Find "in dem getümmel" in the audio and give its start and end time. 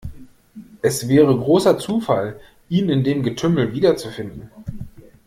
2.89-3.73